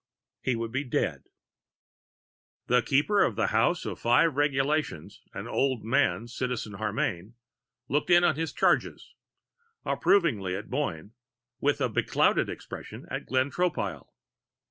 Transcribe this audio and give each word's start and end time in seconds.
He 0.41 0.55
would 0.55 0.71
be 0.71 0.83
dead. 0.83 1.25
The 2.65 2.81
Keeper 2.81 3.21
of 3.21 3.35
the 3.35 3.49
House 3.55 3.85
of 3.85 3.99
Five 3.99 4.35
Regulations, 4.35 5.21
an 5.31 5.47
old 5.47 5.83
man, 5.83 6.25
Citizen 6.27 6.77
Harmane, 6.79 7.35
looked 7.87 8.09
in 8.09 8.23
on 8.23 8.35
his 8.35 8.51
charges 8.51 9.13
approvingly 9.85 10.55
at 10.55 10.71
Boyne, 10.71 11.11
with 11.59 11.81
a 11.81 11.87
beclouded 11.87 12.49
expression 12.49 13.05
at 13.11 13.27
Glenn 13.27 13.51
Tropile. 13.51 14.07